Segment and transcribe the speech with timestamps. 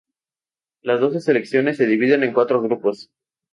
[0.81, 3.11] Las doce selecciones se dividen en cuatro grupos.